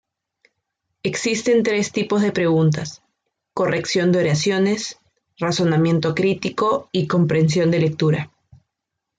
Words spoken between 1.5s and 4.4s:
tres tipos de preguntas: corrección de